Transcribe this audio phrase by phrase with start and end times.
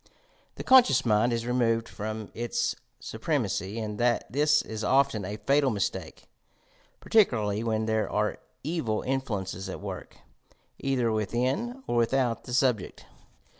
[0.55, 3.99] The conscious mind ia removed from its supremacy, and
[4.31, 6.23] this is often a fatal mistake—
[7.01, 10.17] par ticularly when there are evil influences at work,
[10.79, 13.05] either within or without the subject.